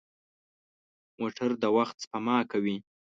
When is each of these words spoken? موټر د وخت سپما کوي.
موټر 1.19 1.49
د 1.61 1.65
وخت 1.77 1.95
سپما 2.03 2.37
کوي. 2.51 2.77